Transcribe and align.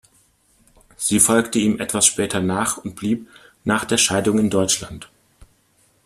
Sie 0.97 1.19
folgte 1.19 1.59
ihm 1.59 1.79
etwas 1.79 2.07
später 2.07 2.39
nach 2.41 2.77
und 2.77 2.95
blieb 2.95 3.29
nach 3.65 3.85
der 3.85 3.97
Scheidung 3.99 4.39
in 4.39 4.49
Deutschland. 4.49 5.11